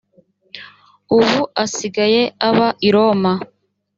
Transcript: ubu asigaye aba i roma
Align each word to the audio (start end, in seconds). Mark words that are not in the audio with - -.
ubu 1.17 1.39
asigaye 1.63 2.21
aba 2.47 2.67
i 2.87 2.89
roma 2.95 3.33